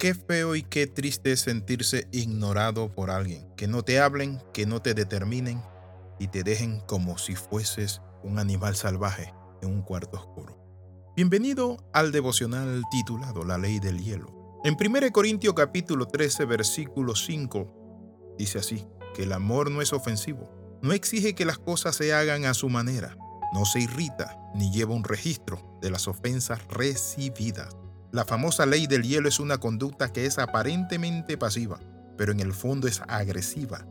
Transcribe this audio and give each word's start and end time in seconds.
Qué 0.00 0.14
feo 0.14 0.56
y 0.56 0.62
qué 0.62 0.86
triste 0.86 1.30
es 1.30 1.40
sentirse 1.40 2.08
ignorado 2.10 2.90
por 2.90 3.10
alguien. 3.10 3.46
Que 3.54 3.68
no 3.68 3.82
te 3.82 4.00
hablen, 4.00 4.40
que 4.54 4.64
no 4.64 4.80
te 4.80 4.94
determinen 4.94 5.62
y 6.18 6.28
te 6.28 6.42
dejen 6.42 6.80
como 6.86 7.18
si 7.18 7.34
fueses 7.34 8.00
un 8.22 8.38
animal 8.38 8.76
salvaje 8.76 9.34
en 9.60 9.68
un 9.68 9.82
cuarto 9.82 10.16
oscuro. 10.16 10.56
Bienvenido 11.16 11.86
al 11.92 12.12
devocional 12.12 12.82
titulado 12.90 13.44
La 13.44 13.58
ley 13.58 13.78
del 13.78 14.02
hielo. 14.02 14.62
En 14.64 14.74
1 14.80 15.12
Corintios 15.12 15.52
capítulo 15.52 16.06
13 16.06 16.46
versículo 16.46 17.14
5 17.14 18.36
dice 18.38 18.58
así, 18.58 18.86
que 19.14 19.24
el 19.24 19.32
amor 19.34 19.70
no 19.70 19.82
es 19.82 19.92
ofensivo, 19.92 20.78
no 20.80 20.94
exige 20.94 21.34
que 21.34 21.44
las 21.44 21.58
cosas 21.58 21.94
se 21.94 22.14
hagan 22.14 22.46
a 22.46 22.54
su 22.54 22.70
manera, 22.70 23.18
no 23.52 23.66
se 23.66 23.80
irrita 23.80 24.38
ni 24.54 24.72
lleva 24.72 24.94
un 24.94 25.04
registro 25.04 25.78
de 25.82 25.90
las 25.90 26.08
ofensas 26.08 26.66
recibidas. 26.68 27.76
La 28.12 28.24
famosa 28.24 28.66
ley 28.66 28.88
del 28.88 29.04
hielo 29.04 29.28
es 29.28 29.38
una 29.38 29.58
conducta 29.58 30.12
que 30.12 30.26
es 30.26 30.40
aparentemente 30.40 31.38
pasiva, 31.38 31.78
pero 32.18 32.32
en 32.32 32.40
el 32.40 32.52
fondo 32.52 32.88
es 32.88 33.00
agresiva, 33.06 33.86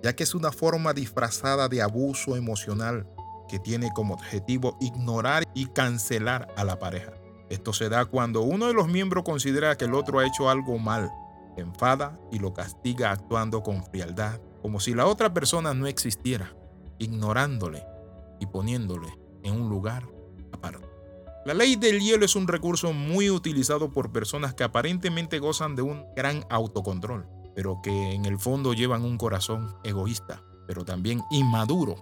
ya 0.00 0.14
que 0.14 0.22
es 0.22 0.32
una 0.36 0.52
forma 0.52 0.92
disfrazada 0.92 1.68
de 1.68 1.82
abuso 1.82 2.36
emocional 2.36 3.04
que 3.48 3.58
tiene 3.58 3.90
como 3.92 4.14
objetivo 4.14 4.78
ignorar 4.80 5.42
y 5.54 5.66
cancelar 5.66 6.46
a 6.56 6.62
la 6.62 6.78
pareja. 6.78 7.14
Esto 7.50 7.72
se 7.72 7.88
da 7.88 8.04
cuando 8.04 8.42
uno 8.42 8.68
de 8.68 8.74
los 8.74 8.86
miembros 8.86 9.24
considera 9.24 9.76
que 9.76 9.86
el 9.86 9.94
otro 9.94 10.20
ha 10.20 10.26
hecho 10.26 10.48
algo 10.48 10.78
mal, 10.78 11.10
enfada 11.56 12.16
y 12.30 12.38
lo 12.38 12.54
castiga 12.54 13.10
actuando 13.10 13.64
con 13.64 13.84
frialdad, 13.84 14.40
como 14.62 14.78
si 14.78 14.94
la 14.94 15.06
otra 15.06 15.34
persona 15.34 15.74
no 15.74 15.88
existiera, 15.88 16.54
ignorándole 16.98 17.84
y 18.38 18.46
poniéndole 18.46 19.08
en 19.42 19.60
un 19.60 19.68
lugar 19.68 20.04
aparte. 20.52 20.93
La 21.44 21.52
ley 21.52 21.76
del 21.76 22.00
hielo 22.00 22.24
es 22.24 22.36
un 22.36 22.48
recurso 22.48 22.94
muy 22.94 23.28
utilizado 23.28 23.90
por 23.90 24.10
personas 24.10 24.54
que 24.54 24.64
aparentemente 24.64 25.40
gozan 25.40 25.76
de 25.76 25.82
un 25.82 26.06
gran 26.16 26.46
autocontrol, 26.48 27.28
pero 27.54 27.80
que 27.82 28.12
en 28.12 28.24
el 28.24 28.38
fondo 28.38 28.72
llevan 28.72 29.04
un 29.04 29.18
corazón 29.18 29.76
egoísta, 29.84 30.42
pero 30.66 30.86
también 30.86 31.22
inmaduro. 31.30 31.96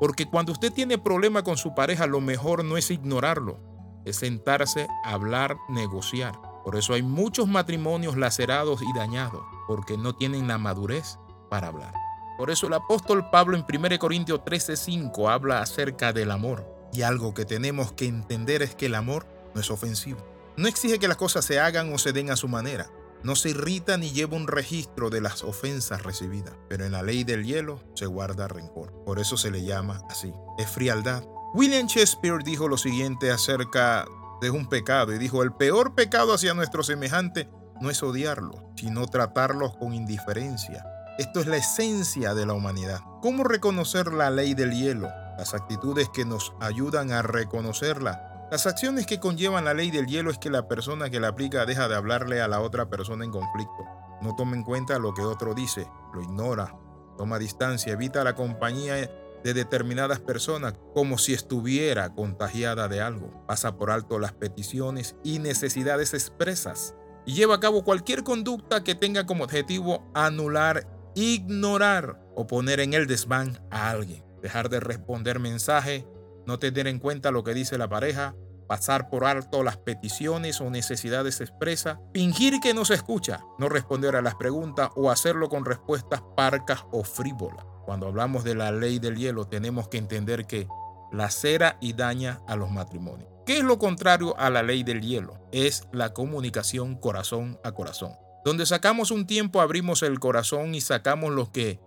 Porque 0.00 0.24
cuando 0.24 0.52
usted 0.52 0.72
tiene 0.72 0.96
problema 0.96 1.42
con 1.44 1.58
su 1.58 1.74
pareja, 1.74 2.06
lo 2.06 2.22
mejor 2.22 2.64
no 2.64 2.78
es 2.78 2.90
ignorarlo, 2.90 3.60
es 4.06 4.16
sentarse, 4.16 4.88
hablar, 5.04 5.58
negociar. 5.68 6.32
Por 6.64 6.74
eso 6.74 6.94
hay 6.94 7.02
muchos 7.02 7.46
matrimonios 7.48 8.16
lacerados 8.16 8.80
y 8.80 8.98
dañados, 8.98 9.42
porque 9.66 9.98
no 9.98 10.14
tienen 10.14 10.48
la 10.48 10.56
madurez 10.56 11.18
para 11.50 11.68
hablar. 11.68 11.92
Por 12.38 12.50
eso 12.50 12.66
el 12.66 12.72
apóstol 12.72 13.28
Pablo 13.30 13.58
en 13.58 13.64
1 13.64 13.98
Corintios 13.98 14.40
13:5 14.42 15.28
habla 15.28 15.60
acerca 15.60 16.14
del 16.14 16.30
amor. 16.30 16.75
Y 16.96 17.02
algo 17.02 17.34
que 17.34 17.44
tenemos 17.44 17.92
que 17.92 18.06
entender 18.06 18.62
es 18.62 18.74
que 18.74 18.86
el 18.86 18.94
amor 18.94 19.26
no 19.54 19.60
es 19.60 19.70
ofensivo. 19.70 20.26
No 20.56 20.66
exige 20.66 20.98
que 20.98 21.08
las 21.08 21.18
cosas 21.18 21.44
se 21.44 21.60
hagan 21.60 21.92
o 21.92 21.98
se 21.98 22.14
den 22.14 22.30
a 22.30 22.36
su 22.36 22.48
manera. 22.48 22.90
No 23.22 23.36
se 23.36 23.50
irrita 23.50 23.98
ni 23.98 24.12
lleva 24.12 24.38
un 24.38 24.46
registro 24.46 25.10
de 25.10 25.20
las 25.20 25.44
ofensas 25.44 26.02
recibidas. 26.04 26.54
Pero 26.70 26.86
en 26.86 26.92
la 26.92 27.02
ley 27.02 27.22
del 27.22 27.44
hielo 27.44 27.82
se 27.94 28.06
guarda 28.06 28.48
rencor. 28.48 29.04
Por 29.04 29.18
eso 29.18 29.36
se 29.36 29.50
le 29.50 29.62
llama 29.62 30.00
así. 30.08 30.32
Es 30.56 30.70
frialdad, 30.70 31.22
William 31.52 31.86
Shakespeare 31.86 32.42
dijo 32.42 32.66
lo 32.66 32.78
siguiente 32.78 33.30
acerca 33.30 34.06
de 34.40 34.48
un 34.48 34.66
pecado 34.66 35.12
y 35.12 35.18
dijo, 35.18 35.42
el 35.42 35.52
peor 35.52 35.94
pecado 35.94 36.32
hacia 36.32 36.54
nuestro 36.54 36.82
semejante 36.82 37.50
no 37.78 37.90
es 37.90 38.02
odiarlo, 38.02 38.72
sino 38.76 39.06
tratarlos 39.06 39.76
con 39.76 39.92
indiferencia. 39.92 40.86
Esto 41.18 41.40
es 41.40 41.46
la 41.46 41.58
esencia 41.58 42.34
de 42.34 42.46
la 42.46 42.54
humanidad. 42.54 43.00
¿Cómo 43.20 43.44
reconocer 43.44 44.14
la 44.14 44.30
ley 44.30 44.54
del 44.54 44.72
hielo? 44.72 45.08
Las 45.38 45.54
actitudes 45.54 46.08
que 46.08 46.24
nos 46.24 46.54
ayudan 46.60 47.12
a 47.12 47.22
reconocerla. 47.22 48.48
Las 48.50 48.66
acciones 48.66 49.06
que 49.06 49.20
conllevan 49.20 49.64
la 49.64 49.74
ley 49.74 49.90
del 49.90 50.06
hielo 50.06 50.30
es 50.30 50.38
que 50.38 50.50
la 50.50 50.68
persona 50.68 51.10
que 51.10 51.20
la 51.20 51.28
aplica 51.28 51.66
deja 51.66 51.88
de 51.88 51.96
hablarle 51.96 52.40
a 52.40 52.48
la 52.48 52.60
otra 52.60 52.88
persona 52.88 53.24
en 53.24 53.32
conflicto. 53.32 53.84
No 54.22 54.34
toma 54.36 54.56
en 54.56 54.62
cuenta 54.62 54.98
lo 54.98 55.14
que 55.14 55.22
otro 55.22 55.52
dice, 55.52 55.86
lo 56.14 56.22
ignora, 56.22 56.74
toma 57.18 57.38
distancia, 57.38 57.92
evita 57.92 58.24
la 58.24 58.34
compañía 58.34 59.10
de 59.44 59.54
determinadas 59.54 60.20
personas 60.20 60.74
como 60.94 61.18
si 61.18 61.34
estuviera 61.34 62.14
contagiada 62.14 62.88
de 62.88 63.00
algo. 63.00 63.44
Pasa 63.46 63.76
por 63.76 63.90
alto 63.90 64.18
las 64.18 64.32
peticiones 64.32 65.16
y 65.22 65.38
necesidades 65.38 66.14
expresas 66.14 66.94
y 67.26 67.34
lleva 67.34 67.56
a 67.56 67.60
cabo 67.60 67.84
cualquier 67.84 68.22
conducta 68.22 68.82
que 68.82 68.94
tenga 68.94 69.26
como 69.26 69.44
objetivo 69.44 70.08
anular, 70.14 70.86
ignorar 71.14 72.20
o 72.34 72.46
poner 72.46 72.80
en 72.80 72.94
el 72.94 73.06
desván 73.06 73.60
a 73.70 73.90
alguien. 73.90 74.25
Dejar 74.46 74.68
de 74.68 74.78
responder 74.78 75.40
mensaje, 75.40 76.06
no 76.46 76.60
tener 76.60 76.86
en 76.86 77.00
cuenta 77.00 77.32
lo 77.32 77.42
que 77.42 77.52
dice 77.52 77.78
la 77.78 77.88
pareja, 77.88 78.36
pasar 78.68 79.10
por 79.10 79.24
alto 79.24 79.64
las 79.64 79.76
peticiones 79.76 80.60
o 80.60 80.70
necesidades 80.70 81.40
expresas, 81.40 81.98
fingir 82.14 82.60
que 82.60 82.72
no 82.72 82.84
se 82.84 82.94
escucha, 82.94 83.40
no 83.58 83.68
responder 83.68 84.14
a 84.14 84.22
las 84.22 84.36
preguntas 84.36 84.90
o 84.94 85.10
hacerlo 85.10 85.48
con 85.48 85.64
respuestas 85.64 86.22
parcas 86.36 86.84
o 86.92 87.02
frívolas. 87.02 87.66
Cuando 87.84 88.06
hablamos 88.06 88.44
de 88.44 88.54
la 88.54 88.70
ley 88.70 89.00
del 89.00 89.16
hielo, 89.16 89.48
tenemos 89.48 89.88
que 89.88 89.98
entender 89.98 90.46
que 90.46 90.68
lacera 91.10 91.76
y 91.80 91.94
daña 91.94 92.38
a 92.46 92.54
los 92.54 92.70
matrimonios. 92.70 93.28
¿Qué 93.46 93.58
es 93.58 93.64
lo 93.64 93.80
contrario 93.80 94.38
a 94.38 94.48
la 94.48 94.62
ley 94.62 94.84
del 94.84 95.00
hielo? 95.00 95.40
Es 95.50 95.88
la 95.90 96.12
comunicación 96.12 96.94
corazón 96.94 97.58
a 97.64 97.72
corazón. 97.72 98.12
Donde 98.44 98.64
sacamos 98.64 99.10
un 99.10 99.26
tiempo, 99.26 99.60
abrimos 99.60 100.04
el 100.04 100.20
corazón 100.20 100.76
y 100.76 100.80
sacamos 100.80 101.32
lo 101.32 101.50
que 101.50 101.80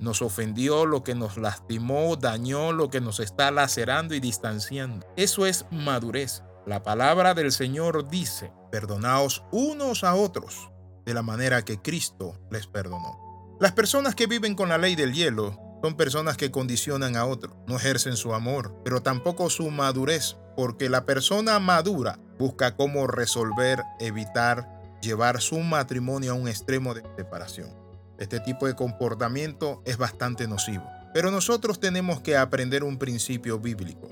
nos 0.00 0.22
ofendió, 0.22 0.86
lo 0.86 1.02
que 1.02 1.14
nos 1.14 1.36
lastimó, 1.36 2.16
dañó, 2.16 2.72
lo 2.72 2.90
que 2.90 3.00
nos 3.00 3.20
está 3.20 3.50
lacerando 3.50 4.14
y 4.14 4.20
distanciando. 4.20 5.06
Eso 5.16 5.46
es 5.46 5.66
madurez. 5.70 6.42
La 6.66 6.82
palabra 6.82 7.34
del 7.34 7.52
Señor 7.52 8.08
dice, 8.08 8.52
perdonaos 8.70 9.44
unos 9.50 10.04
a 10.04 10.14
otros 10.14 10.70
de 11.06 11.14
la 11.14 11.22
manera 11.22 11.64
que 11.64 11.80
Cristo 11.80 12.38
les 12.50 12.66
perdonó. 12.66 13.56
Las 13.60 13.72
personas 13.72 14.14
que 14.14 14.26
viven 14.26 14.54
con 14.54 14.68
la 14.68 14.78
ley 14.78 14.94
del 14.94 15.14
hielo 15.14 15.58
son 15.82 15.96
personas 15.96 16.36
que 16.36 16.50
condicionan 16.50 17.16
a 17.16 17.24
otros, 17.24 17.56
no 17.66 17.76
ejercen 17.76 18.16
su 18.16 18.34
amor, 18.34 18.74
pero 18.84 19.00
tampoco 19.00 19.48
su 19.48 19.70
madurez, 19.70 20.36
porque 20.56 20.88
la 20.88 21.06
persona 21.06 21.58
madura 21.58 22.18
busca 22.38 22.76
cómo 22.76 23.06
resolver, 23.06 23.82
evitar, 24.00 24.68
llevar 25.00 25.40
su 25.40 25.58
matrimonio 25.60 26.32
a 26.32 26.34
un 26.34 26.48
extremo 26.48 26.94
de 26.94 27.02
separación. 27.16 27.87
Este 28.18 28.40
tipo 28.40 28.66
de 28.66 28.74
comportamiento 28.74 29.80
es 29.84 29.96
bastante 29.96 30.48
nocivo, 30.48 30.84
pero 31.14 31.30
nosotros 31.30 31.78
tenemos 31.78 32.20
que 32.20 32.36
aprender 32.36 32.82
un 32.82 32.98
principio 32.98 33.60
bíblico. 33.60 34.08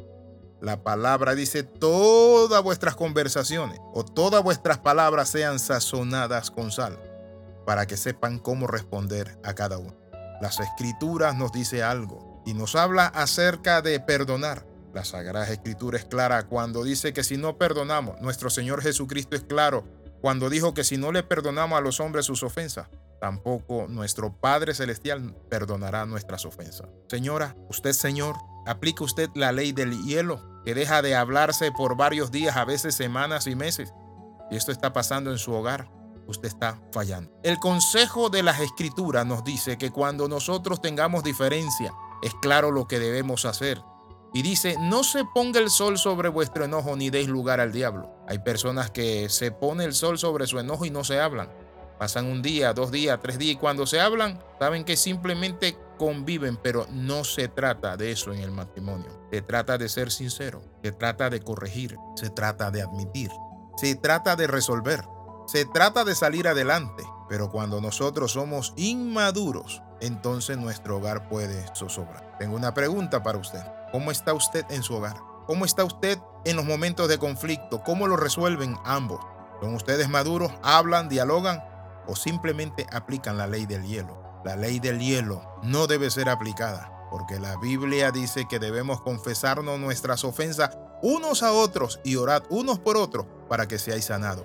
La 0.61 0.83
palabra 0.83 1.35
dice, 1.35 1.65
todas 1.65 2.63
vuestras 2.63 2.97
conversaciones 2.97 3.79
o 3.93 4.05
todas 4.05 4.43
vuestras 4.43 4.79
palabras 4.79 5.29
sean 5.29 5.59
sazonadas 5.59 6.51
con 6.51 6.71
sal 6.71 6.99
para 7.67 7.87
que 7.87 7.97
sepan 7.97 8.39
cómo 8.39 8.67
responder 8.67 9.39
a 9.45 9.55
cada 9.55 9.77
uno. 9.77 9.95
Las 10.41 10.61
escrituras 10.61 11.37
nos 11.37 11.53
dice 11.53 11.83
algo 11.83 12.43
y 12.47 12.55
nos 12.55 12.77
habla 12.77 13.07
acerca 13.07 13.83
de 13.83 13.99
perdonar. 14.01 14.65
La 14.95 15.05
Sagrada 15.05 15.51
Escritura 15.51 15.99
es 15.99 16.05
clara 16.05 16.47
cuando 16.47 16.85
dice 16.85 17.13
que 17.13 17.25
si 17.25 17.37
no 17.37 17.59
perdonamos, 17.59 18.21
nuestro 18.23 18.49
Señor 18.51 18.83
Jesucristo 18.83 19.37
es 19.37 19.43
claro 19.43 19.85
cuando 20.21 20.49
dijo 20.49 20.73
que 20.73 20.85
si 20.85 20.97
no 20.97 21.13
le 21.13 21.23
perdonamos 21.23 21.77
a 21.77 21.83
los 21.83 22.01
hombres 22.01 22.25
sus 22.25 22.43
ofensas, 22.43 22.89
tampoco 23.21 23.87
nuestro 23.89 24.33
Padre 24.41 24.75
Celestial 24.75 25.35
perdonará 25.49 26.07
nuestras 26.07 26.45
ofensas. 26.45 26.89
Señora, 27.09 27.57
usted 27.69 27.93
Señor, 27.93 28.37
aplica 28.67 29.05
usted 29.05 29.29
la 29.35 29.53
ley 29.53 29.73
del 29.73 30.03
hielo, 30.05 30.63
que 30.65 30.75
deja 30.75 31.03
de 31.03 31.15
hablarse 31.15 31.73
por 31.73 31.97
varios 31.97 32.31
días, 32.31 32.57
a 32.57 32.65
veces 32.65 32.95
semanas 32.95 33.47
y 33.47 33.55
meses. 33.55 33.93
Y 34.51 34.57
esto 34.57 34.73
está 34.73 34.93
pasando 34.93 35.31
en 35.31 35.39
su 35.39 35.53
hogar 35.53 35.89
usted 36.27 36.49
está 36.49 36.81
fallando. 36.93 37.31
El 37.43 37.59
consejo 37.59 38.29
de 38.31 38.43
las 38.43 38.61
escrituras 38.61 39.27
nos 39.27 39.45
dice 39.45 39.79
que 39.79 39.91
cuando 39.91 40.29
nosotros 40.29 40.81
tengamos 40.81 41.23
diferencia, 41.25 41.93
es 42.23 42.35
claro 42.35 42.71
lo 42.71 42.87
que 42.87 42.99
debemos 42.99 43.45
hacer. 43.45 43.81
Y 44.35 44.43
dice, 44.43 44.77
no 44.79 45.03
se 45.03 45.25
ponga 45.25 45.61
el 45.61 45.71
sol 45.71 45.99
sobre 45.99 46.29
vuestro 46.29 46.65
enojo 46.65 46.97
ni 46.97 47.11
deis 47.11 47.29
lugar 47.29 47.61
al 47.61 47.73
diablo. 47.73 48.11
Hay 48.29 48.41
personas 48.41 48.91
que 48.91 49.29
se 49.29 49.51
pone 49.51 49.85
el 49.85 49.95
sol 49.95 50.19
sobre 50.19 50.47
su 50.47 50.59
enojo 50.59 50.85
y 50.85 50.91
no 50.91 51.05
se 51.05 51.21
hablan. 51.21 51.49
Pasan 51.99 52.27
un 52.27 52.43
día, 52.43 52.73
dos 52.73 52.91
días, 52.91 53.19
tres 53.23 53.39
días 53.39 53.55
y 53.55 53.59
cuando 53.59 53.87
se 53.87 54.01
hablan, 54.01 54.43
saben 54.59 54.85
que 54.85 54.97
simplemente 54.97 55.79
conviven, 55.99 56.57
pero 56.57 56.87
no 56.91 57.25
se 57.25 57.49
trata 57.49 57.97
de 57.97 58.13
eso 58.13 58.33
en 58.33 58.41
el 58.41 58.51
matrimonio. 58.51 59.11
Se 59.33 59.43
trata 59.43 59.79
de 59.79 59.89
ser 59.89 60.11
sincero, 60.11 60.63
se 60.83 60.93
trata 60.93 61.31
de 61.31 61.41
corregir, 61.41 61.97
se 62.15 62.31
trata 62.31 62.71
de 62.71 62.83
admitir, 62.83 63.31
se 63.77 63.95
trata 63.95 64.37
de 64.37 64.47
resolver. 64.47 65.03
Se 65.47 65.65
trata 65.65 66.03
de 66.03 66.17
salir 66.17 66.49
adelante, 66.49 67.05
pero 67.29 67.51
cuando 67.53 67.81
nosotros 67.81 68.33
somos 68.33 68.73
inmaduros, 68.77 69.81
entonces 70.01 70.59
nuestro 70.59 70.97
hogar 70.97 71.29
puede 71.29 71.65
zozobrar. 71.77 72.37
Tengo 72.41 72.57
una 72.57 72.75
pregunta 72.75 73.23
para 73.23 73.39
usted. 73.39 73.61
¿Cómo 73.93 74.11
está 74.11 74.35
usted 74.35 74.67
en 74.71 74.83
su 74.83 74.97
hogar? 74.97 75.17
¿Cómo 75.47 75.65
está 75.65 75.85
usted 75.85 76.19
en 76.45 76.57
los 76.57 76.65
momentos 76.65 77.09
de 77.09 77.19
conflicto? 77.19 77.85
¿Cómo 77.85 78.09
lo 78.09 78.17
resuelven 78.17 78.77
ambos? 78.85 79.21
¿Son 79.61 79.73
ustedes 79.75 80.09
maduros? 80.09 80.51
¿Hablan? 80.65 81.09
¿Dialogan? 81.09 81.63
¿O 82.07 82.17
simplemente 82.17 82.87
aplican 82.93 83.37
la 83.37 83.47
ley 83.47 83.67
del 83.67 83.85
hielo? 83.85 84.23
La 84.45 84.57
ley 84.57 84.79
del 84.79 85.01
hielo 85.01 85.43
no 85.63 85.87
debe 85.87 86.11
ser 86.11 86.29
aplicada 86.29 86.97
porque 87.11 87.39
la 87.39 87.57
Biblia 87.57 88.11
dice 88.11 88.47
que 88.49 88.59
debemos 88.59 89.01
confesarnos 89.01 89.79
nuestras 89.79 90.25
ofensas 90.25 90.77
unos 91.03 91.43
a 91.43 91.53
otros 91.53 92.01
y 92.05 92.17
orar 92.17 92.43
unos 92.51 92.79
por 92.79 92.97
otros 92.97 93.27
para 93.49 93.69
que 93.69 93.79
seáis 93.79 94.07
sanados. 94.07 94.45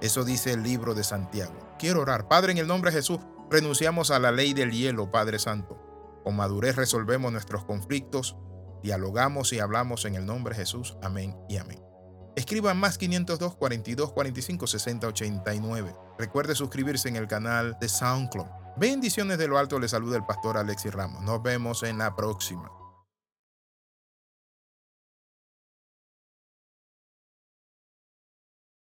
Eso 0.00 0.24
dice 0.24 0.52
el 0.52 0.62
libro 0.62 0.94
de 0.94 1.04
Santiago. 1.04 1.54
Quiero 1.78 2.00
orar. 2.00 2.28
Padre, 2.28 2.52
en 2.52 2.58
el 2.58 2.66
nombre 2.66 2.90
de 2.90 2.98
Jesús, 2.98 3.18
renunciamos 3.50 4.10
a 4.10 4.18
la 4.18 4.32
ley 4.32 4.54
del 4.54 4.70
hielo, 4.70 5.10
Padre 5.10 5.38
Santo. 5.38 5.78
Con 6.24 6.36
madurez 6.36 6.76
resolvemos 6.76 7.32
nuestros 7.32 7.64
conflictos, 7.64 8.36
dialogamos 8.82 9.52
y 9.52 9.60
hablamos 9.60 10.04
en 10.04 10.14
el 10.14 10.26
nombre 10.26 10.54
de 10.54 10.60
Jesús. 10.60 10.96
Amén 11.02 11.36
y 11.48 11.56
amén. 11.56 11.87
Escriba 12.38 12.72
más 12.72 12.98
502 12.98 13.56
42 13.56 14.12
45 14.12 14.66
60 14.68 15.08
89. 15.08 15.96
Recuerde 16.20 16.54
suscribirse 16.54 17.08
en 17.08 17.16
el 17.16 17.26
canal 17.26 17.76
de 17.80 17.88
SoundCloud. 17.88 18.46
Bendiciones 18.76 19.38
de 19.38 19.48
lo 19.48 19.58
alto, 19.58 19.80
le 19.80 19.88
saluda 19.88 20.18
el 20.18 20.24
pastor 20.24 20.56
Alexis 20.56 20.94
Ramos. 20.94 21.20
Nos 21.24 21.42
vemos 21.42 21.82
en 21.82 21.98
la 21.98 22.14
próxima. 22.14 22.70